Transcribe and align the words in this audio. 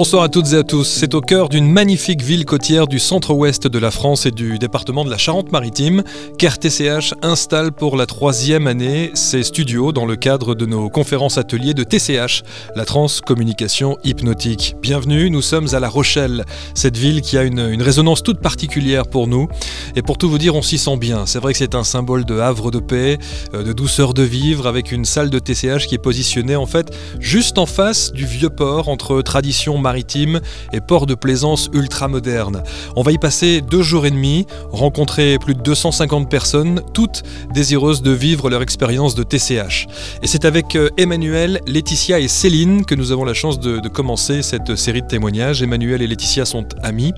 Bonsoir 0.00 0.22
à 0.22 0.30
toutes 0.30 0.54
et 0.54 0.56
à 0.56 0.62
tous. 0.62 0.84
C'est 0.84 1.14
au 1.14 1.20
cœur 1.20 1.50
d'une 1.50 1.70
magnifique 1.70 2.22
ville 2.22 2.46
côtière 2.46 2.86
du 2.86 2.98
centre-ouest 2.98 3.66
de 3.66 3.78
la 3.78 3.90
France 3.90 4.24
et 4.24 4.30
du 4.30 4.58
département 4.58 5.04
de 5.04 5.10
la 5.10 5.18
Charente-Maritime 5.18 6.04
qu'RTCH 6.38 7.12
installe 7.20 7.70
pour 7.70 7.98
la 7.98 8.06
troisième 8.06 8.66
année 8.66 9.10
ses 9.12 9.42
studios 9.42 9.92
dans 9.92 10.06
le 10.06 10.16
cadre 10.16 10.54
de 10.54 10.64
nos 10.64 10.88
conférences 10.88 11.36
ateliers 11.36 11.74
de 11.74 11.84
TCH, 11.84 12.44
la 12.74 12.86
transcommunication 12.86 13.98
hypnotique. 14.02 14.74
Bienvenue, 14.80 15.28
nous 15.28 15.42
sommes 15.42 15.66
à 15.74 15.80
La 15.80 15.90
Rochelle, 15.90 16.46
cette 16.72 16.96
ville 16.96 17.20
qui 17.20 17.36
a 17.36 17.42
une, 17.42 17.82
résonance 17.82 18.22
toute 18.22 18.40
particulière 18.40 19.06
pour 19.06 19.26
nous. 19.26 19.48
Et 19.96 20.00
pour 20.00 20.16
tout 20.16 20.30
vous 20.30 20.38
dire, 20.38 20.54
on 20.54 20.62
s'y 20.62 20.78
sent 20.78 20.96
bien. 20.96 21.26
C'est 21.26 21.40
vrai 21.40 21.52
que 21.52 21.58
c'est 21.58 21.74
un 21.74 21.84
symbole 21.84 22.24
de 22.24 22.38
havre 22.38 22.70
de 22.70 22.78
paix, 22.78 23.18
euh, 23.52 23.62
de 23.62 23.74
douceur 23.74 24.14
de 24.14 24.22
vivre, 24.22 24.66
avec 24.66 24.92
une 24.92 25.04
salle 25.04 25.28
de 25.28 25.38
TCH 25.38 25.86
qui 25.86 25.94
est 25.94 26.02
positionnée 26.02 26.56
en 26.56 26.64
fait 26.64 26.90
juste 27.18 27.58
en 27.58 27.66
face 27.66 28.12
du 28.12 28.24
vieux 28.24 28.48
port 28.48 28.88
entre 28.88 29.20
tradition 29.20 29.76
maritime 29.76 29.89
et 29.96 30.80
port 30.80 31.06
de 31.06 31.14
plaisance 31.14 31.70
ultra 31.72 32.08
moderne. 32.08 32.62
On 32.96 33.02
va 33.02 33.12
y 33.12 33.18
passer 33.18 33.60
deux 33.60 33.82
jours 33.82 34.06
et 34.06 34.10
demi, 34.10 34.46
rencontrer 34.70 35.38
plus 35.38 35.54
de 35.54 35.60
250 35.60 36.28
personnes, 36.28 36.82
toutes 36.94 37.22
désireuses 37.54 38.02
de 38.02 38.10
vivre 38.10 38.50
leur 38.50 38.62
expérience 38.62 39.14
de 39.14 39.22
TCH. 39.22 39.86
Et 40.22 40.26
c'est 40.26 40.44
avec 40.44 40.76
euh, 40.76 40.88
Emmanuel, 40.96 41.60
Laetitia 41.66 42.20
et 42.20 42.28
Céline 42.28 42.84
que 42.84 42.94
nous 42.94 43.12
avons 43.12 43.24
la 43.24 43.34
chance 43.34 43.58
de, 43.60 43.78
de 43.78 43.88
commencer 43.88 44.42
cette 44.42 44.76
série 44.76 45.02
de 45.02 45.06
témoignages. 45.06 45.62
Emmanuel 45.62 46.02
et 46.02 46.06
Laetitia 46.06 46.44
sont 46.44 46.66
amis, 46.82 47.12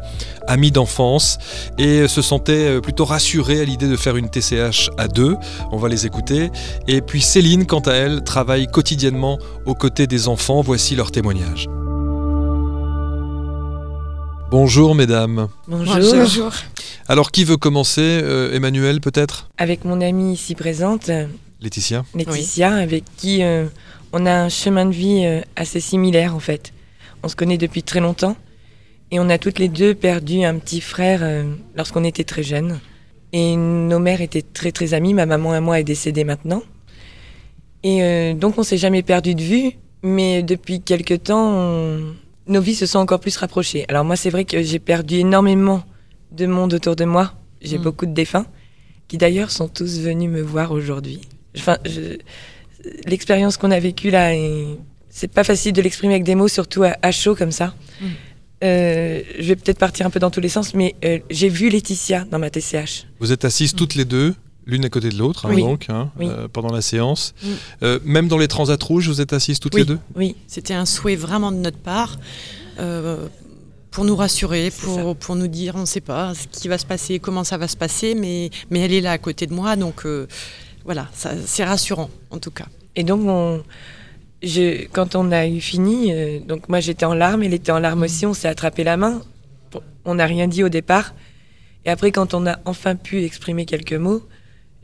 amis 0.46 0.70
d'enfance, 0.70 1.38
et 1.78 2.08
se 2.08 2.22
sentaient 2.22 2.76
euh, 2.76 2.80
plutôt 2.80 3.04
rassurés 3.04 3.60
à 3.60 3.64
l'idée 3.64 3.88
de 3.88 3.96
faire 3.96 4.16
une 4.16 4.28
TCH 4.28 4.90
à 4.98 5.08
deux. 5.08 5.36
On 5.70 5.76
va 5.76 5.88
les 5.88 6.06
écouter. 6.06 6.50
Et 6.88 7.00
puis 7.00 7.20
Céline, 7.20 7.66
quant 7.66 7.80
à 7.80 7.92
elle, 7.92 8.22
travaille 8.22 8.66
quotidiennement 8.66 9.38
aux 9.66 9.74
côtés 9.74 10.06
des 10.06 10.28
enfants. 10.28 10.60
Voici 10.60 10.94
leur 10.94 11.10
témoignage. 11.10 11.68
Bonjour 14.52 14.94
mesdames. 14.94 15.48
Bonjour. 15.66 15.96
Bonjour. 16.14 16.52
Alors 17.08 17.30
qui 17.32 17.44
veut 17.44 17.56
commencer 17.56 18.02
Euh, 18.22 18.52
Emmanuel 18.54 19.00
peut-être? 19.00 19.48
Avec 19.56 19.86
mon 19.86 20.02
amie 20.02 20.34
ici 20.34 20.54
présente, 20.54 21.08
euh, 21.08 21.26
Laetitia 21.62 22.04
Laetitia, 22.14 22.74
avec 22.74 23.04
qui 23.16 23.42
euh, 23.42 23.64
on 24.12 24.26
a 24.26 24.32
un 24.32 24.48
chemin 24.50 24.84
de 24.84 24.92
vie 24.92 25.24
euh, 25.24 25.40
assez 25.56 25.80
similaire 25.80 26.36
en 26.36 26.38
fait. 26.38 26.74
On 27.22 27.28
se 27.28 27.34
connaît 27.36 27.56
depuis 27.56 27.82
très 27.82 28.00
longtemps 28.00 28.36
et 29.10 29.18
on 29.20 29.30
a 29.30 29.38
toutes 29.38 29.58
les 29.58 29.68
deux 29.68 29.94
perdu 29.94 30.44
un 30.44 30.58
petit 30.58 30.82
frère 30.82 31.20
euh, 31.22 31.44
lorsqu'on 31.74 32.04
était 32.04 32.24
très 32.24 32.42
jeunes. 32.42 32.78
Et 33.32 33.56
nos 33.56 33.98
mères 34.00 34.20
étaient 34.20 34.42
très 34.42 34.70
très 34.70 34.92
amies. 34.92 35.14
Ma 35.14 35.24
maman 35.24 35.56
et 35.56 35.60
moi 35.60 35.80
est 35.80 35.84
décédée 35.84 36.24
maintenant. 36.24 36.62
Et 37.84 38.02
euh, 38.02 38.34
donc 38.34 38.58
on 38.58 38.62
s'est 38.62 38.76
jamais 38.76 39.02
perdu 39.02 39.34
de 39.34 39.42
vue, 39.42 39.70
mais 40.02 40.42
depuis 40.42 40.82
quelque 40.82 41.14
temps, 41.14 41.48
on- 41.48 42.14
nos 42.46 42.60
vies 42.60 42.74
se 42.74 42.86
sont 42.86 42.98
encore 42.98 43.20
plus 43.20 43.36
rapprochées. 43.36 43.84
Alors 43.88 44.04
moi 44.04 44.16
c'est 44.16 44.30
vrai 44.30 44.44
que 44.44 44.62
j'ai 44.62 44.78
perdu 44.78 45.16
énormément 45.16 45.82
de 46.32 46.46
monde 46.46 46.74
autour 46.74 46.96
de 46.96 47.04
moi. 47.04 47.34
J'ai 47.60 47.78
Mm. 47.78 47.82
beaucoup 47.82 48.06
de 48.06 48.12
défunts 48.12 48.46
qui 49.08 49.18
d'ailleurs 49.18 49.50
sont 49.50 49.68
tous 49.68 50.00
venus 50.00 50.30
me 50.30 50.40
voir 50.42 50.72
aujourd'hui. 50.72 51.20
Enfin, 51.56 51.76
je- 51.84 52.18
l'expérience 53.06 53.56
qu'on 53.56 53.70
a 53.70 53.78
vécue 53.80 54.10
là, 54.10 54.34
est- 54.34 54.78
c'est 55.10 55.28
pas 55.30 55.44
facile 55.44 55.72
de 55.72 55.82
l'exprimer 55.82 56.14
avec 56.14 56.24
des 56.24 56.34
mots, 56.34 56.48
surtout 56.48 56.82
à, 56.84 56.96
à 57.02 57.12
chaud 57.12 57.34
comme 57.34 57.52
ça. 57.52 57.74
Mm. 58.00 58.06
Euh, 58.64 59.22
je 59.38 59.42
vais 59.48 59.56
peut-être 59.56 59.78
partir 59.78 60.06
un 60.06 60.10
peu 60.10 60.20
dans 60.20 60.30
tous 60.30 60.40
les 60.40 60.48
sens, 60.48 60.72
mais 60.74 60.94
euh, 61.04 61.18
j'ai 61.30 61.48
vu 61.48 61.68
Laetitia 61.68 62.24
dans 62.30 62.38
ma 62.38 62.48
TCH. 62.48 63.06
Vous 63.18 63.32
êtes 63.32 63.44
assises 63.44 63.74
toutes 63.74 63.94
les 63.96 64.04
deux, 64.04 64.34
l'une 64.66 64.84
à 64.84 64.88
côté 64.88 65.08
de 65.10 65.16
l'autre, 65.18 65.46
hein, 65.46 65.50
Oui. 65.54 65.62
donc, 65.62 65.86
hein, 65.88 66.10
Oui. 66.18 66.26
euh, 66.28 66.48
pendant 66.48 66.72
la 66.72 66.82
séance. 66.82 67.34
Mm. 67.42 67.48
Euh, 67.82 67.98
même 68.04 68.28
dans 68.28 68.38
les 68.38 68.48
transats 68.48 68.76
rouges, 68.80 69.08
vous 69.08 69.20
êtes 69.20 69.32
assises 69.32 69.58
toutes 69.60 69.74
Oui. 69.74 69.80
les 69.82 69.86
deux? 69.86 69.98
Oui, 70.16 70.36
C'était 70.46 70.74
un 70.74 70.86
souhait 70.86 71.16
vraiment 71.16 71.50
de 71.52 71.56
notre 71.58 71.78
part 71.78 72.18
euh, 72.78 73.26
pour 73.90 74.04
nous 74.04 74.16
rassurer, 74.16 74.70
pour, 74.70 75.16
pour 75.16 75.36
nous 75.36 75.48
dire 75.48 75.74
on 75.76 75.80
ne 75.80 75.84
sait 75.86 76.00
pas 76.00 76.32
ce 76.34 76.46
qui 76.46 76.68
va 76.68 76.78
se 76.78 76.86
passer, 76.86 77.18
comment 77.18 77.44
ça 77.44 77.58
va 77.58 77.68
se 77.68 77.76
passer, 77.76 78.14
mais, 78.14 78.50
mais 78.70 78.80
elle 78.80 78.92
est 78.92 79.00
là 79.00 79.12
à 79.12 79.18
côté 79.18 79.46
de 79.46 79.52
moi, 79.54 79.76
donc 79.76 80.06
euh, 80.06 80.26
voilà, 80.84 81.08
c'est 81.46 81.64
rassurant 81.64 82.08
en 82.30 82.38
tout 82.38 82.50
cas. 82.50 82.66
Et 82.96 83.04
donc, 83.04 83.22
on, 83.26 83.62
je, 84.42 84.86
quand 84.92 85.14
on 85.14 85.30
a 85.32 85.46
eu 85.46 85.60
fini, 85.60 86.12
euh, 86.12 86.40
donc 86.40 86.68
moi 86.68 86.80
j'étais 86.80 87.04
en 87.04 87.14
larmes, 87.14 87.42
elle 87.42 87.54
était 87.54 87.72
en 87.72 87.78
larmes 87.78 88.02
aussi, 88.02 88.26
on 88.26 88.34
s'est 88.34 88.48
attrapé 88.48 88.84
la 88.84 88.96
main. 88.96 89.22
On 90.04 90.16
n'a 90.16 90.26
rien 90.26 90.48
dit 90.48 90.64
au 90.64 90.68
départ. 90.68 91.14
Et 91.84 91.90
après, 91.90 92.10
quand 92.12 92.34
on 92.34 92.46
a 92.46 92.58
enfin 92.64 92.96
pu 92.96 93.22
exprimer 93.24 93.66
quelques 93.66 93.92
mots, 93.92 94.22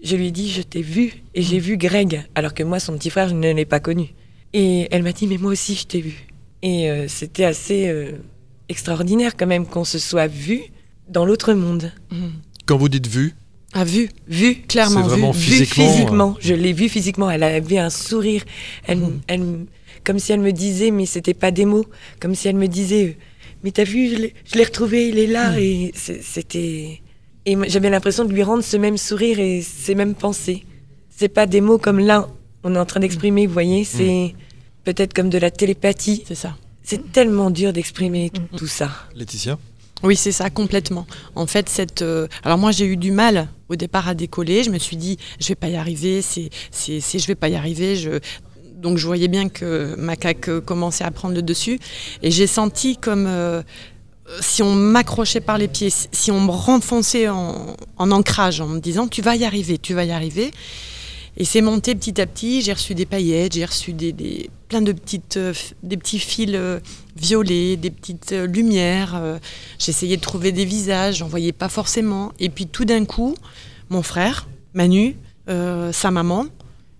je 0.02 0.16
lui 0.16 0.28
ai 0.28 0.30
dit 0.30 0.50
Je 0.50 0.62
t'ai 0.62 0.82
vu 0.82 1.12
et 1.34 1.42
j'ai 1.42 1.58
vu 1.58 1.76
Greg, 1.76 2.24
alors 2.34 2.54
que 2.54 2.62
moi, 2.62 2.80
son 2.80 2.96
petit 2.96 3.10
frère, 3.10 3.28
je 3.28 3.34
ne 3.34 3.52
l'ai 3.52 3.64
pas 3.64 3.80
connu. 3.80 4.14
Et 4.52 4.88
elle 4.90 5.02
m'a 5.02 5.12
dit 5.12 5.26
Mais 5.26 5.38
moi 5.38 5.52
aussi, 5.52 5.74
je 5.74 5.84
t'ai 5.86 6.00
vu. 6.00 6.26
Et 6.62 6.90
euh, 6.90 7.06
c'était 7.08 7.44
assez 7.44 7.86
euh, 7.88 8.12
extraordinaire 8.68 9.36
quand 9.36 9.46
même 9.46 9.66
qu'on 9.66 9.84
se 9.84 9.98
soit 9.98 10.26
vu 10.26 10.60
dans 11.08 11.24
l'autre 11.24 11.52
monde. 11.54 11.92
Quand 12.66 12.76
vous 12.76 12.88
dites 12.88 13.06
vu, 13.06 13.34
A 13.72 13.84
vu, 13.84 14.08
Vu 14.26 14.56
clairement 14.62 15.02
C'est 15.02 15.08
vraiment 15.08 15.30
vu. 15.30 15.38
Vu 15.38 15.46
Physiquement, 15.64 15.84
physiquement, 15.92 16.36
je 16.40 16.54
l'ai 16.54 16.72
vu 16.72 16.88
physiquement. 16.88 17.30
Elle 17.30 17.42
avait 17.42 17.78
un 17.78 17.90
sourire, 17.90 18.44
elle, 18.86 18.98
Mhm. 18.98 19.20
elle, 19.26 19.66
comme 20.04 20.18
si 20.18 20.32
elle 20.32 20.40
me 20.40 20.52
disait, 20.52 20.90
mais 20.90 21.06
c'était 21.06 21.34
pas 21.34 21.50
des 21.50 21.64
mots, 21.66 21.84
comme 22.20 22.34
si 22.34 22.48
elle 22.48 22.56
me 22.56 22.66
disait, 22.68 23.04
euh, 23.08 23.14
mais 23.62 23.70
t'as 23.70 23.84
vu, 23.84 24.08
je 24.10 24.54
l'ai- 24.56 24.64
retrouvé, 24.64 25.08
il 25.08 25.18
est 25.18 25.26
là, 25.26 25.52
Mhm. 25.52 25.58
et 25.58 25.92
c'était, 26.22 27.00
et 27.50 27.56
j'avais 27.68 27.90
l'impression 27.90 28.24
de 28.24 28.32
lui 28.32 28.42
rendre 28.42 28.62
ce 28.62 28.76
même 28.76 28.96
sourire 28.96 29.38
et 29.40 29.62
ces 29.62 29.94
mêmes 29.94 30.14
pensées. 30.14 30.64
C'est 31.08 31.28
pas 31.28 31.46
des 31.46 31.60
mots 31.60 31.78
comme 31.78 31.98
là, 31.98 32.28
on 32.64 32.74
est 32.74 32.78
en 32.78 32.86
train 32.86 33.00
d'exprimer, 33.00 33.46
vous 33.46 33.52
voyez, 33.52 33.84
c'est 33.84 34.34
peut-être 34.84 35.14
comme 35.14 35.30
de 35.30 35.38
la 35.38 35.50
télépathie. 35.50 36.24
C'est 36.26 36.34
ça. 36.34 36.56
C'est 36.82 37.12
tellement 37.12 37.50
dur 37.50 37.72
d'exprimer 37.72 38.30
tout- 38.30 38.40
Mhm. 38.52 38.58
tout 38.58 38.66
ça. 38.66 38.90
Laetitia? 39.14 39.58
Oui, 40.02 40.14
c'est 40.16 40.32
ça, 40.32 40.48
complètement. 40.48 41.06
En 41.34 41.46
fait, 41.46 41.68
cette. 41.68 42.02
euh, 42.02 42.28
Alors, 42.44 42.56
moi, 42.56 42.70
j'ai 42.70 42.86
eu 42.86 42.96
du 42.96 43.10
mal 43.10 43.48
au 43.68 43.74
départ 43.76 44.06
à 44.08 44.14
décoller. 44.14 44.62
Je 44.62 44.70
me 44.70 44.78
suis 44.78 44.96
dit, 44.96 45.18
je 45.40 45.48
vais 45.48 45.56
pas 45.56 45.68
y 45.68 45.76
arriver, 45.76 46.22
c'est, 46.22 46.50
c'est, 46.70 47.00
c'est- 47.00 47.18
je 47.18 47.26
vais 47.26 47.34
pas 47.34 47.48
y 47.48 47.56
arriver. 47.56 47.96
Je... 47.96 48.20
Donc, 48.76 48.96
je 48.96 49.06
voyais 49.06 49.26
bien 49.26 49.48
que 49.48 49.96
ma 49.98 50.14
caque 50.14 50.48
euh, 50.48 50.60
commençait 50.60 51.02
à 51.02 51.10
prendre 51.10 51.34
le 51.34 51.42
dessus. 51.42 51.80
Et 52.22 52.30
j'ai 52.30 52.46
senti 52.46 52.96
comme 52.96 53.26
euh, 53.26 53.62
si 54.40 54.62
on 54.62 54.74
m'accrochait 54.74 55.40
par 55.40 55.58
les 55.58 55.68
pieds, 55.68 55.90
si 56.12 56.30
on 56.30 56.40
me 56.40 56.50
renfonçait 56.50 57.28
en, 57.28 57.76
en 57.96 58.10
ancrage, 58.10 58.60
en 58.60 58.66
me 58.68 58.80
disant, 58.80 59.08
tu 59.08 59.22
vas 59.22 59.36
y 59.36 59.44
arriver, 59.44 59.78
tu 59.78 59.94
vas 59.94 60.04
y 60.04 60.10
arriver. 60.10 60.50
Et 61.36 61.44
c'est 61.44 61.60
monté 61.60 61.94
petit 61.94 62.20
à 62.20 62.26
petit. 62.26 62.62
J'ai 62.62 62.72
reçu 62.72 62.94
des 62.94 63.06
paillettes, 63.06 63.54
j'ai 63.54 63.64
reçu 63.64 63.92
des, 63.92 64.12
des- 64.12 64.50
plein 64.68 64.82
de 64.82 64.92
petites, 64.92 65.36
euh, 65.36 65.54
des 65.82 65.96
petits 65.96 66.18
fils 66.18 66.50
euh, 66.54 66.80
violets, 67.16 67.76
des 67.76 67.90
petites 67.90 68.32
euh, 68.32 68.46
lumières. 68.46 69.14
euh, 69.14 69.38
J'essayais 69.78 70.16
de 70.16 70.20
trouver 70.22 70.50
des 70.52 70.64
visages, 70.64 71.18
j'en 71.18 71.28
voyais 71.28 71.52
pas 71.52 71.68
forcément. 71.68 72.32
Et 72.40 72.48
puis 72.50 72.66
tout 72.66 72.84
d'un 72.84 73.04
coup, 73.04 73.34
mon 73.88 74.02
frère, 74.02 74.48
Manu, 74.74 75.16
euh, 75.48 75.92
sa 75.92 76.10
maman, 76.10 76.46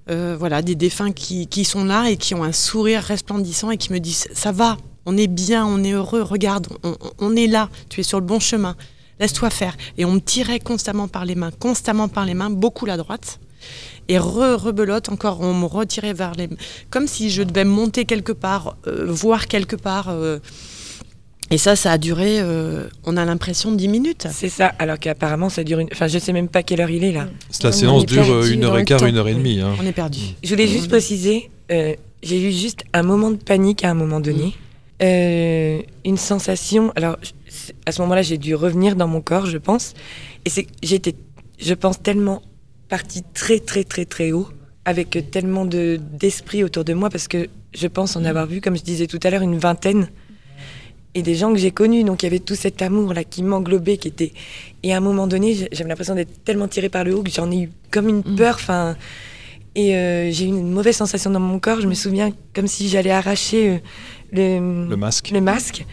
euh, 0.09 0.37
voilà, 0.39 0.63
des 0.63 0.77
défunts 0.77 1.13
qui, 1.13 1.49
qui 1.49 1.65
sont 1.65 1.85
là 1.85 2.09
et 2.09 2.17
qui 2.17 2.35
ont 2.35 2.45
un 2.45 2.53
sourire 2.53 3.03
resplendissant 3.03 3.71
et 3.73 3.77
qui 3.77 3.93
me 3.93 3.99
disent 3.99 4.29
Ça 4.33 4.53
va, 4.53 4.77
on 5.11 5.17
est 5.17 5.27
bien, 5.27 5.65
on 5.67 5.83
est 5.85 5.93
heureux, 5.93 6.23
regarde, 6.23 6.67
on, 6.83 6.95
on 7.19 7.35
est 7.37 7.47
là, 7.47 7.71
tu 7.89 8.01
es 8.01 8.03
sur 8.03 8.21
le 8.21 8.27
bon 8.27 8.41
chemin, 8.41 8.75
laisse-toi 9.21 9.49
faire. 9.51 9.75
Et 9.97 10.05
on 10.05 10.13
me 10.13 10.21
tirait 10.21 10.61
constamment 10.61 11.09
par 11.09 11.25
les 11.25 11.35
mains, 11.35 11.51
constamment 11.59 12.09
par 12.09 12.25
les 12.27 12.35
mains, 12.35 12.51
beaucoup 12.51 12.85
la 12.87 12.97
droite. 12.97 13.41
Et 14.11 14.19
re, 14.19 14.57
rebelote, 14.67 15.09
encore, 15.09 15.41
on 15.41 15.55
me 15.55 15.67
retirait 15.67 16.13
vers 16.15 16.33
les. 16.35 16.49
Comme 16.91 17.07
si 17.07 17.31
je 17.31 17.43
devais 17.43 17.65
monter 17.65 18.05
quelque 18.05 18.33
part, 18.33 18.77
euh, 18.87 19.07
voir 19.09 19.49
quelque 19.49 19.77
part. 19.77 20.09
euh, 20.11 20.39
et 21.51 21.57
ça, 21.57 21.77
ça 21.77 21.93
a 21.93 21.99
duré, 21.99 22.41
euh, 22.41 22.85
on 23.05 23.17
a 23.17 23.25
l'impression, 23.25 23.73
10 23.73 23.89
minutes. 23.89 24.27
C'est 24.31 24.51
ça, 24.51 24.73
alors 24.79 24.99
qu'apparemment 24.99 25.49
ça 25.49 25.65
dure 25.65 25.79
une... 25.79 25.89
Enfin, 25.93 26.07
je 26.07 26.19
sais 26.19 26.35
même 26.35 26.49
pas 26.49 26.63
quelle 26.63 26.81
heure 26.83 26.91
il 26.91 27.05
est 27.05 27.13
là. 27.13 27.27
la 27.63 27.69
On 27.71 27.73
séance 27.73 28.03
est 28.03 28.07
dure 28.07 28.45
une 28.45 28.65
heure 28.65 28.79
et 28.79 28.85
quart, 28.85 29.03
une 29.07 29.17
heure 29.17 29.29
et 29.29 29.35
demie. 29.35 29.61
hein. 29.61 29.75
On 29.83 29.87
est 29.87 29.93
perdu. 29.93 30.21
Je 30.45 30.51
voulais 30.51 30.69
juste 30.69 30.89
préciser, 30.91 31.51
euh, 31.73 31.95
j'ai 32.23 32.39
eu 32.49 32.53
juste 32.53 32.81
un 32.93 33.03
moment 33.03 33.31
de 33.31 33.37
panique 33.37 33.83
à 33.83 33.91
un 33.91 33.95
moment 33.95 34.21
donné. 34.21 34.55
Euh, 35.03 35.83
une 36.05 36.17
sensation. 36.17 36.93
Alors, 36.97 37.19
à 37.87 37.93
ce 37.93 38.01
moment-là, 38.03 38.23
j'ai 38.23 38.39
dû 38.39 38.55
revenir 38.55 38.97
dans 38.97 39.07
mon 39.07 39.21
corps, 39.21 39.47
je 39.47 39.59
pense. 39.59 39.95
Et 40.45 40.51
c'est, 40.51 40.67
j'étais, 40.83 41.15
je 41.61 41.75
pense, 41.75 42.03
tellement 42.03 42.43
partie 42.89 43.23
très, 43.35 43.61
très, 43.61 43.85
très, 43.85 44.05
très 44.05 44.33
haut, 44.33 44.49
avec 44.85 45.31
tellement 45.31 45.67
de, 45.67 46.01
d'esprit 46.13 46.65
autour 46.65 46.85
de 46.85 46.95
moi, 46.95 47.11
parce 47.11 47.29
que 47.29 47.49
je 47.75 47.87
pense 47.87 48.17
en 48.17 48.25
avoir 48.25 48.47
vu, 48.47 48.61
comme 48.61 48.77
je 48.77 48.83
disais 48.83 49.07
tout 49.07 49.21
à 49.23 49.31
l'heure, 49.31 49.43
une 49.43 49.59
vingtaine. 49.59 50.09
Et 51.15 51.23
des 51.23 51.35
gens 51.35 51.53
que 51.53 51.59
j'ai 51.59 51.71
connus, 51.71 52.05
donc 52.05 52.23
il 52.23 52.27
y 52.27 52.29
avait 52.29 52.39
tout 52.39 52.55
cet 52.55 52.83
amour-là 52.83 53.25
qui 53.25 53.43
m'englobait, 53.43 53.97
qui 53.97 54.09
était. 54.09 54.33
Et 54.83 54.93
à 54.93 54.99
un 54.99 55.01
moment 55.01 55.27
donné, 55.27 55.69
j'avais 55.73 55.89
l'impression 55.89 56.15
d'être 56.15 56.45
tellement 56.45 56.69
tirée 56.69 56.89
par 56.89 57.05
le 57.05 57.15
haut 57.15 57.23
que 57.23 57.31
j'en 57.31 57.51
ai 57.51 57.63
eu 57.63 57.71
comme 57.91 58.09
une 58.09 58.19
Mm. 58.19 58.37
peur. 58.37 58.55
Enfin, 58.57 58.97
et 59.75 59.97
euh, 59.97 60.31
j'ai 60.31 60.45
eu 60.45 60.49
une 60.49 60.71
mauvaise 60.71 60.97
sensation 60.97 61.31
dans 61.31 61.41
mon 61.41 61.59
corps. 61.59 61.81
Je 61.81 61.87
me 61.87 61.95
souviens 61.95 62.31
comme 62.55 62.67
si 62.67 62.89
j'allais 62.89 63.11
arracher 63.11 63.71
euh, 63.71 63.79
le, 64.33 64.89
Le 64.89 64.97
masque. 64.97 65.31
le 65.31 65.41
masque. 65.41 65.87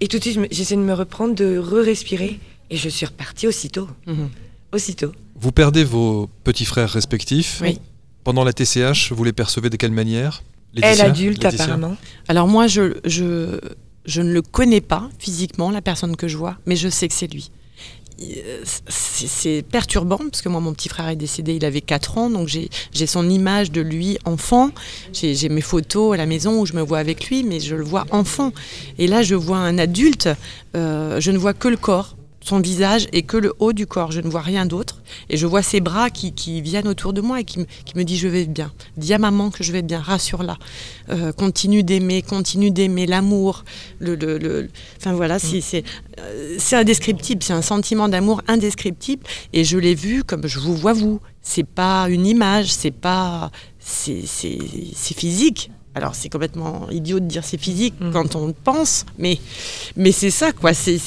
Et 0.00 0.08
tout 0.08 0.18
de 0.18 0.22
suite, 0.22 0.40
j'essaie 0.50 0.76
de 0.76 0.80
me 0.80 0.94
reprendre, 0.94 1.34
de 1.34 1.58
re-respirer. 1.58 2.38
Et 2.70 2.76
je 2.76 2.88
suis 2.88 3.06
repartie 3.06 3.46
aussitôt. 3.46 3.88
Mhm. 4.06 4.28
Aussitôt. 4.72 5.12
Vous 5.38 5.52
perdez 5.52 5.84
vos 5.84 6.28
petits 6.44 6.64
frères 6.64 6.88
respectifs. 6.90 7.60
Oui. 7.62 7.78
Pendant 8.24 8.44
la 8.44 8.52
TCH, 8.52 9.12
vous 9.12 9.24
les 9.24 9.32
percevez 9.32 9.68
de 9.68 9.76
quelle 9.76 9.90
manière? 9.92 10.42
Elle 10.76 10.82
Laetitia 10.82 11.04
adulte, 11.06 11.42
Laetitia 11.44 11.64
apparemment. 11.64 11.96
Alors 12.28 12.48
moi, 12.48 12.66
je, 12.66 12.94
je, 13.04 13.58
je 14.06 14.22
ne 14.22 14.32
le 14.32 14.40
connais 14.42 14.80
pas 14.80 15.10
physiquement, 15.18 15.70
la 15.70 15.82
personne 15.82 16.16
que 16.16 16.28
je 16.28 16.36
vois, 16.38 16.56
mais 16.64 16.76
je 16.76 16.88
sais 16.88 17.08
que 17.08 17.14
c'est 17.14 17.26
lui. 17.26 17.50
C'est 18.88 19.62
perturbant 19.62 20.18
parce 20.18 20.42
que 20.42 20.48
moi 20.48 20.60
mon 20.60 20.72
petit 20.72 20.88
frère 20.88 21.08
est 21.08 21.16
décédé 21.16 21.54
il 21.54 21.64
avait 21.64 21.80
4 21.80 22.18
ans 22.18 22.30
donc 22.30 22.48
j'ai 22.48 23.06
son 23.06 23.28
image 23.28 23.70
de 23.70 23.80
lui 23.80 24.18
enfant 24.24 24.70
j'ai 25.12 25.48
mes 25.48 25.60
photos 25.60 26.14
à 26.14 26.16
la 26.16 26.26
maison 26.26 26.60
où 26.60 26.66
je 26.66 26.74
me 26.74 26.82
vois 26.82 26.98
avec 26.98 27.28
lui 27.28 27.44
mais 27.44 27.60
je 27.60 27.74
le 27.74 27.84
vois 27.84 28.06
enfant 28.10 28.52
et 28.98 29.06
là 29.06 29.22
je 29.22 29.34
vois 29.34 29.58
un 29.58 29.78
adulte 29.78 30.28
euh, 30.76 31.20
je 31.20 31.30
ne 31.30 31.38
vois 31.38 31.54
que 31.54 31.68
le 31.68 31.76
corps 31.76 32.16
son 32.42 32.60
visage 32.60 33.08
et 33.12 33.22
que 33.22 33.36
le 33.36 33.54
haut 33.58 33.72
du 33.72 33.86
corps. 33.86 34.12
Je 34.12 34.20
ne 34.20 34.28
vois 34.28 34.40
rien 34.40 34.66
d'autre. 34.66 34.91
Et 35.32 35.38
je 35.38 35.46
vois 35.46 35.62
ses 35.62 35.80
bras 35.80 36.10
qui, 36.10 36.60
viennent 36.60 36.86
autour 36.86 37.14
de 37.14 37.22
moi 37.22 37.40
et 37.40 37.44
qui 37.44 37.58
me, 37.60 37.64
qui 37.64 37.96
me 37.96 38.04
dit 38.04 38.18
je 38.18 38.28
vais 38.28 38.44
bien. 38.44 38.70
Dis 38.98 39.14
à 39.14 39.18
maman 39.18 39.50
que 39.50 39.64
je 39.64 39.72
vais 39.72 39.80
bien, 39.80 39.98
rassure-la. 39.98 40.58
Euh, 41.08 41.32
continue 41.32 41.82
d'aimer, 41.82 42.20
continue 42.20 42.70
d'aimer 42.70 43.06
l'amour. 43.06 43.64
Le, 43.98 44.14
le, 44.14 44.68
Enfin 44.98 45.14
voilà, 45.14 45.38
mm. 45.38 45.62
euh, 46.18 46.56
c'est 46.58 46.76
indescriptible. 46.76 47.42
C'est 47.42 47.54
un 47.54 47.62
sentiment 47.62 48.10
d'amour 48.10 48.42
indescriptible. 48.46 49.26
Et 49.54 49.64
je 49.64 49.78
l'ai 49.78 49.94
vu 49.94 50.22
comme 50.22 50.46
je 50.46 50.58
vous 50.58 50.76
vois 50.76 50.92
vous. 50.92 51.18
C'est 51.40 51.66
pas 51.66 52.08
une 52.10 52.26
image, 52.26 52.70
c'est 52.70 52.90
pas. 52.90 53.50
C'est 53.80 54.20
physique. 55.16 55.70
Alors 55.94 56.14
c'est 56.14 56.28
complètement 56.28 56.88
idiot 56.90 57.20
de 57.20 57.26
dire 57.26 57.44
c'est 57.44 57.58
physique 57.58 57.94
mm. 58.00 58.12
quand 58.12 58.36
on 58.36 58.52
pense, 58.52 59.04
mais, 59.18 59.38
mais 59.96 60.10
c'est 60.12 60.30
ça 60.30 60.52
quoi, 60.52 60.72
c'est 60.72 60.98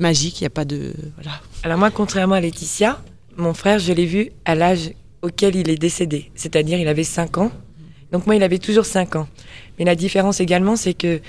magique, 0.00 0.40
il 0.40 0.42
n'y 0.42 0.46
a 0.48 0.50
pas 0.50 0.64
de... 0.64 0.92
Voilà. 1.14 1.40
Alors 1.64 1.78
moi, 1.78 1.90
contrairement 1.92 2.34
à 2.34 2.40
Laetitia, 2.40 3.00
mon 3.36 3.54
frère, 3.54 3.78
je 3.78 3.92
l'ai 3.92 4.06
vu 4.06 4.30
à 4.44 4.56
l'âge 4.56 4.90
auquel 5.22 5.54
il 5.54 5.70
est 5.70 5.76
décédé, 5.76 6.30
c'est-à-dire 6.34 6.80
il 6.80 6.88
avait 6.88 7.04
5 7.04 7.38
ans. 7.38 7.52
Donc 8.10 8.26
moi, 8.26 8.34
il 8.34 8.42
avait 8.42 8.58
toujours 8.58 8.84
5 8.84 9.14
ans. 9.14 9.28
Mais 9.78 9.84
la 9.84 9.94
différence 9.94 10.40
également, 10.40 10.74
c'est 10.74 10.94
que 10.94 11.20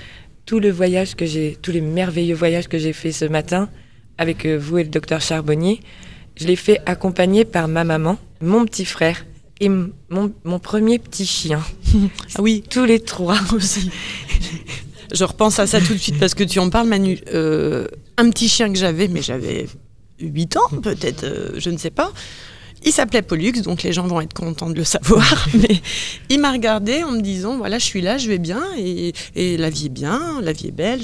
tout 0.44 0.58
le 0.58 0.70
voyage 0.70 1.14
que 1.14 1.24
j'ai, 1.24 1.56
tous 1.62 1.70
les 1.70 1.80
merveilleux 1.80 2.34
voyages 2.34 2.66
que 2.66 2.78
j'ai 2.78 2.92
fait 2.92 3.12
ce 3.12 3.24
matin 3.24 3.68
avec 4.18 4.44
euh, 4.44 4.58
vous 4.58 4.78
et 4.78 4.82
le 4.82 4.90
docteur 4.90 5.20
Charbonnier, 5.20 5.80
je 6.36 6.46
l'ai 6.46 6.56
fait 6.56 6.80
accompagné 6.84 7.44
par 7.44 7.68
ma 7.68 7.84
maman, 7.84 8.18
mon 8.40 8.64
petit 8.64 8.84
frère 8.84 9.24
et 9.60 9.68
mon, 9.68 9.92
mon 10.42 10.58
premier 10.58 10.98
petit 10.98 11.26
chien. 11.26 11.62
ah 12.34 12.42
oui. 12.42 12.64
Tous 12.68 12.84
les 12.84 12.98
trois 12.98 13.38
aussi. 13.54 13.88
Je 15.12 15.22
repense 15.22 15.60
à 15.60 15.68
ça 15.68 15.80
tout 15.80 15.92
de 15.92 15.98
suite 15.98 16.18
parce 16.18 16.34
que 16.34 16.42
tu 16.42 16.58
en 16.58 16.70
parles, 16.70 16.88
Manu. 16.88 17.20
Euh, 17.32 17.86
un 18.16 18.30
petit 18.30 18.48
chien 18.48 18.72
que 18.72 18.78
j'avais, 18.78 19.06
mais 19.06 19.22
j'avais 19.22 19.66
8 20.26 20.56
ans 20.56 20.68
peut-être, 20.82 21.24
euh, 21.24 21.50
je 21.56 21.70
ne 21.70 21.78
sais 21.78 21.90
pas. 21.90 22.12
Il 22.86 22.92
s'appelait 22.92 23.22
Pollux, 23.22 23.62
donc 23.62 23.82
les 23.82 23.92
gens 23.92 24.06
vont 24.06 24.20
être 24.20 24.34
contents 24.34 24.68
de 24.68 24.76
le 24.76 24.84
savoir. 24.84 25.48
Mais 25.54 25.80
il 26.28 26.38
m'a 26.38 26.52
regardé 26.52 27.02
en 27.02 27.12
me 27.12 27.20
disant 27.20 27.56
voilà, 27.56 27.78
je 27.78 27.84
suis 27.84 28.02
là, 28.02 28.18
je 28.18 28.28
vais 28.28 28.38
bien, 28.38 28.62
et, 28.76 29.14
et 29.34 29.56
la 29.56 29.70
vie 29.70 29.86
est 29.86 29.90
bien, 29.90 30.40
la 30.42 30.52
vie 30.52 30.68
est 30.68 30.70
belle. 30.70 31.00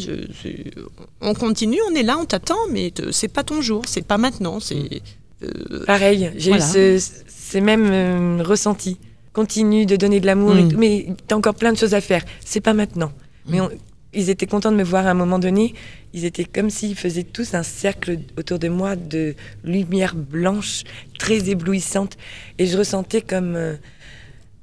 on 1.23 1.33
continue, 1.33 1.79
on 1.91 1.95
est 1.95 2.03
là, 2.03 2.19
on 2.19 2.27
t'attend, 2.27 2.59
mais 2.71 2.93
c'est 3.13 3.29
pas 3.29 3.45
ton 3.45 3.63
jour, 3.63 3.83
c'est 3.87 4.07
pas 4.07 4.19
maintenant. 4.19 4.61
C'est 4.61 5.01
euh, 5.43 5.85
pareil. 5.87 6.31
J'ai 6.37 6.53
eu 6.53 6.61
ce, 6.61 7.03
c'est 7.27 7.61
même 7.61 7.89
euh, 7.91 8.43
ressenti. 8.43 8.99
Continue 9.33 9.87
de 9.87 9.97
donner 9.97 10.21
de 10.21 10.27
l'amour, 10.27 10.55
mm. 10.55 10.69
tout, 10.69 10.79
mais 10.79 11.07
t'as 11.27 11.37
encore 11.37 11.55
plein 11.55 11.73
de 11.73 11.79
choses 11.79 11.95
à 11.95 12.01
faire. 12.01 12.25
C'est 12.45 12.61
pas 12.61 12.75
maintenant. 12.75 13.13
Mais 13.49 13.61
mm. 13.61 13.71
Ils 14.13 14.29
étaient 14.31 14.47
contents 14.47 14.73
de 14.73 14.77
me 14.77 14.83
voir 14.83 15.07
à 15.07 15.11
un 15.11 15.15
moment 15.15 15.39
donné. 15.39 15.75
Ils 16.13 16.25
étaient 16.25 16.45
comme 16.45 16.71
s'ils 16.71 16.97
faisaient 16.97 17.23
tous 17.23 17.55
un 17.55 17.63
cercle 17.63 18.19
autour 18.37 18.59
de 18.59 18.67
moi 18.69 18.97
de 18.97 19.37
lumière 19.63 20.17
blanche, 20.17 20.83
très 21.19 21.49
éblouissante. 21.49 22.17
Et 22.59 22.67
je 22.67 22.77
ressentais 22.77 23.23
comme 23.23 23.55
euh, 23.55 23.77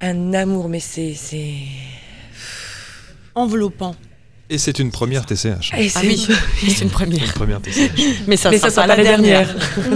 un 0.01 0.33
amour, 0.33 0.67
mais 0.67 0.81
c'est. 0.81 1.13
Enveloppant. 3.35 3.95
Et 4.49 4.57
c'est 4.57 4.79
une 4.79 4.91
première 4.91 5.25
TCH. 5.25 5.71
ah 5.73 5.77
oui, 6.03 6.27
c'est 6.59 6.83
une 6.83 6.89
première. 6.89 7.23
Une 7.23 7.31
première 7.31 7.61
TCH. 7.61 7.91
Mais 8.27 8.37
ça 8.37 8.49
ne 8.49 8.57
sera, 8.57 8.71
pas, 8.71 8.87
la 8.87 8.95
dernière. 9.03 9.53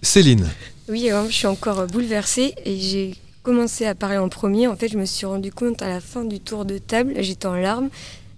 Céline. 0.00 0.48
Oui, 0.88 1.10
je 1.28 1.32
suis 1.32 1.48
encore 1.48 1.86
bouleversée 1.88 2.54
et 2.64 2.78
j'ai 2.78 3.14
commencé 3.42 3.86
à 3.86 3.94
parler 3.94 4.18
en 4.18 4.28
premier. 4.28 4.68
En 4.68 4.76
fait, 4.76 4.88
je 4.88 4.98
me 4.98 5.04
suis 5.04 5.26
rendu 5.26 5.52
compte 5.52 5.82
à 5.82 5.88
la 5.88 6.00
fin 6.00 6.24
du 6.24 6.40
tour 6.40 6.64
de 6.64 6.78
table, 6.78 7.14
j'étais 7.18 7.46
en 7.46 7.54
larmes 7.54 7.90